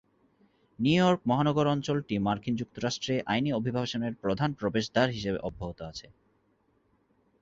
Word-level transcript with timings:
New York 0.79 1.21
মহানগর 1.25 1.65
অঞ্চলটি 1.67 2.15
মার্কিন 2.19 2.53
যুক্তরাষ্ট্রে 2.55 3.15
আইনি 3.25 3.49
অভিবাসনের 3.53 4.13
প্রধান 4.15 4.49
প্রবেশদ্বার 4.53 5.07
হিসাবে 5.09 5.39
অব্যাহত 5.39 5.79
রয়েছে। 5.81 6.07